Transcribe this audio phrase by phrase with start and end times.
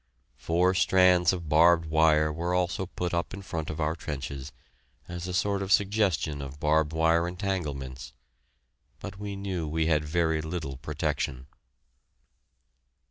[0.35, 4.51] Four strands of barbed wire were also put up in front of our trenches,
[5.07, 8.11] as a sort of suggestion of barbed wire entanglements,
[8.99, 11.45] but we knew we had very little protection.